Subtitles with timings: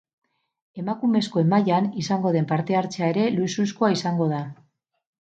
[0.83, 4.45] Emakumezkoen mailan izango den parte-hartzea ere luxuzkoa izango da.